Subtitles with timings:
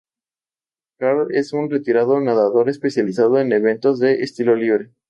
[0.97, 4.89] Karl es un retirado nadador especializado en eventos de estilo libre.